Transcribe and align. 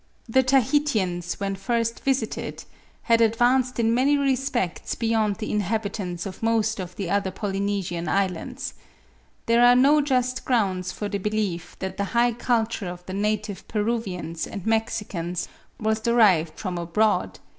The 0.27 0.41
Tahitians 0.41 1.39
when 1.39 1.55
first 1.55 2.03
visited 2.03 2.63
had 3.03 3.21
advanced 3.21 3.79
in 3.79 3.93
many 3.93 4.17
respects 4.17 4.95
beyond 4.95 5.35
the 5.35 5.51
inhabitants 5.51 6.25
of 6.25 6.41
most 6.41 6.79
of 6.79 6.95
the 6.95 7.07
other 7.07 7.29
Polynesian 7.29 8.07
islands. 8.07 8.73
There 9.45 9.63
are 9.63 9.75
no 9.75 10.01
just 10.01 10.43
grounds 10.43 10.91
for 10.91 11.07
the 11.07 11.19
belief 11.19 11.75
that 11.77 11.97
the 11.97 12.05
high 12.17 12.33
culture 12.33 12.87
of 12.87 13.05
the 13.05 13.13
native 13.13 13.67
Peruvians 13.67 14.47
and 14.47 14.65
Mexicans 14.65 15.47
was 15.79 15.99
derived 15.99 16.57
from 16.57 16.79
abroad 16.79 17.33
(37. 17.33 17.41